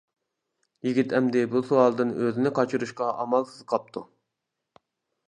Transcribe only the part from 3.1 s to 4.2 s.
ئامالسىز قاپتۇ.